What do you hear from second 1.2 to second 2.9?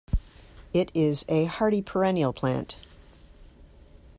a hardy perennial plant.